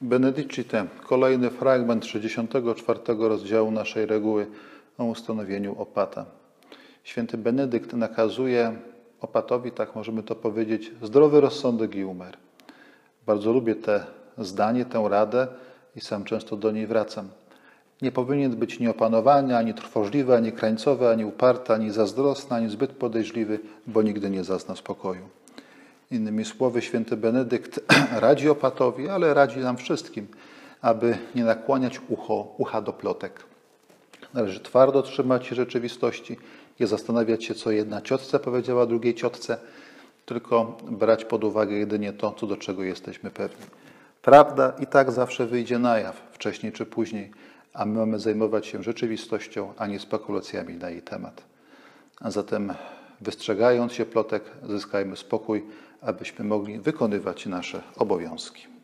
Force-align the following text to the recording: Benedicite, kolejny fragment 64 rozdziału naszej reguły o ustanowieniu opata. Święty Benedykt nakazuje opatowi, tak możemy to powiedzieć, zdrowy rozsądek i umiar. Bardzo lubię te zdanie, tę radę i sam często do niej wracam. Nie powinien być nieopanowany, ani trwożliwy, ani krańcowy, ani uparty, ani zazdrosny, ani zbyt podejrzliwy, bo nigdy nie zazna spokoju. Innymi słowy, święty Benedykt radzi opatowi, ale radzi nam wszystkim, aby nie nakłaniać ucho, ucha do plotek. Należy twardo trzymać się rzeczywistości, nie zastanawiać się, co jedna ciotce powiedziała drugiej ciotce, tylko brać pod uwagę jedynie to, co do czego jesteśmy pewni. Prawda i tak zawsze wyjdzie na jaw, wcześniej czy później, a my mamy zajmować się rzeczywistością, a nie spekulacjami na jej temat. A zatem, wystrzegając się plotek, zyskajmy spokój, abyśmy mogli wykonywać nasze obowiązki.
Benedicite, 0.00 0.86
kolejny 1.02 1.50
fragment 1.50 2.06
64 2.06 3.00
rozdziału 3.06 3.70
naszej 3.70 4.06
reguły 4.06 4.46
o 4.98 5.04
ustanowieniu 5.04 5.74
opata. 5.78 6.24
Święty 7.04 7.38
Benedykt 7.38 7.92
nakazuje 7.92 8.76
opatowi, 9.20 9.72
tak 9.72 9.94
możemy 9.94 10.22
to 10.22 10.34
powiedzieć, 10.34 10.92
zdrowy 11.02 11.40
rozsądek 11.40 11.94
i 11.94 12.04
umiar. 12.04 12.36
Bardzo 13.26 13.52
lubię 13.52 13.74
te 13.74 14.04
zdanie, 14.38 14.84
tę 14.84 15.06
radę 15.08 15.46
i 15.96 16.00
sam 16.00 16.24
często 16.24 16.56
do 16.56 16.70
niej 16.70 16.86
wracam. 16.86 17.28
Nie 18.02 18.12
powinien 18.12 18.56
być 18.56 18.80
nieopanowany, 18.80 19.56
ani 19.56 19.74
trwożliwy, 19.74 20.34
ani 20.34 20.52
krańcowy, 20.52 21.08
ani 21.08 21.24
uparty, 21.24 21.72
ani 21.72 21.90
zazdrosny, 21.90 22.56
ani 22.56 22.68
zbyt 22.68 22.90
podejrzliwy, 22.90 23.60
bo 23.86 24.02
nigdy 24.02 24.30
nie 24.30 24.44
zazna 24.44 24.76
spokoju. 24.76 25.28
Innymi 26.10 26.44
słowy, 26.44 26.82
święty 26.82 27.16
Benedykt 27.16 27.80
radzi 28.20 28.48
opatowi, 28.48 29.08
ale 29.08 29.34
radzi 29.34 29.58
nam 29.58 29.76
wszystkim, 29.76 30.28
aby 30.82 31.18
nie 31.34 31.44
nakłaniać 31.44 32.00
ucho, 32.08 32.54
ucha 32.58 32.82
do 32.82 32.92
plotek. 32.92 33.44
Należy 34.34 34.60
twardo 34.60 35.02
trzymać 35.02 35.46
się 35.46 35.54
rzeczywistości, 35.54 36.36
nie 36.80 36.86
zastanawiać 36.86 37.44
się, 37.44 37.54
co 37.54 37.70
jedna 37.70 38.00
ciotce 38.00 38.38
powiedziała 38.38 38.86
drugiej 38.86 39.14
ciotce, 39.14 39.58
tylko 40.26 40.76
brać 40.90 41.24
pod 41.24 41.44
uwagę 41.44 41.74
jedynie 41.74 42.12
to, 42.12 42.32
co 42.32 42.46
do 42.46 42.56
czego 42.56 42.82
jesteśmy 42.82 43.30
pewni. 43.30 43.66
Prawda 44.22 44.72
i 44.78 44.86
tak 44.86 45.10
zawsze 45.10 45.46
wyjdzie 45.46 45.78
na 45.78 45.98
jaw, 45.98 46.22
wcześniej 46.32 46.72
czy 46.72 46.86
później, 46.86 47.30
a 47.74 47.84
my 47.84 47.98
mamy 47.98 48.18
zajmować 48.18 48.66
się 48.66 48.82
rzeczywistością, 48.82 49.72
a 49.76 49.86
nie 49.86 50.00
spekulacjami 50.00 50.74
na 50.74 50.90
jej 50.90 51.02
temat. 51.02 51.42
A 52.20 52.30
zatem, 52.30 52.74
wystrzegając 53.20 53.92
się 53.92 54.06
plotek, 54.06 54.44
zyskajmy 54.62 55.16
spokój, 55.16 55.64
abyśmy 56.02 56.44
mogli 56.44 56.78
wykonywać 56.80 57.46
nasze 57.46 57.82
obowiązki. 57.96 58.77